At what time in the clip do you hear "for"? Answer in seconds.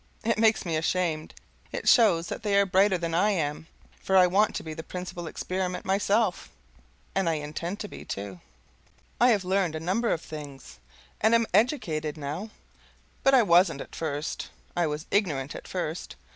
4.01-4.17